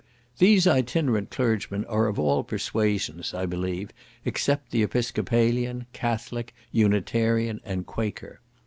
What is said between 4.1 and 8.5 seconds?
except the Episcopalian, Catholic, Unitarian, and Quaker.